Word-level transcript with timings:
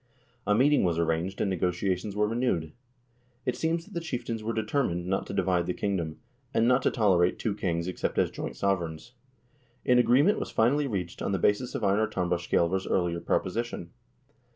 A 0.47 0.55
meeting 0.55 0.83
was 0.83 0.97
arranged, 0.97 1.41
and 1.41 1.49
negotiations 1.51 2.15
were 2.15 2.27
renewed. 2.27 2.71
It 3.45 3.55
seems 3.55 3.85
that 3.85 3.93
the 3.93 3.99
chieftains 3.99 4.41
were 4.43 4.51
determined 4.51 5.05
not 5.05 5.27
to 5.27 5.33
divide 5.35 5.67
the 5.67 5.75
kingdom, 5.75 6.17
and 6.55 6.67
not 6.67 6.81
to 6.81 6.89
tolerate 6.89 7.37
two 7.37 7.53
kings 7.53 7.87
except 7.87 8.17
as 8.17 8.31
joint 8.31 8.55
sovereigns. 8.55 9.13
An 9.85 9.99
agreement 9.99 10.39
was 10.39 10.49
finally 10.49 10.87
reached 10.87 11.21
on 11.21 11.33
the 11.33 11.37
basis 11.37 11.75
of 11.75 11.83
Einar 11.83 12.07
Tambarskjselver's 12.07 12.87
earlier 12.87 13.19
proposition. 13.19 13.91